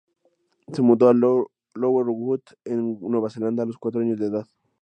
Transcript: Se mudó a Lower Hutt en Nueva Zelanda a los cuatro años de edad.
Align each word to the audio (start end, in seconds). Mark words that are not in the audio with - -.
Se 0.73 0.81
mudó 0.81 1.09
a 1.09 1.13
Lower 1.13 2.07
Hutt 2.07 2.53
en 2.65 2.99
Nueva 3.01 3.29
Zelanda 3.29 3.61
a 3.61 3.65
los 3.67 3.77
cuatro 3.77 4.01
años 4.01 4.19
de 4.19 4.25
edad. 4.25 4.47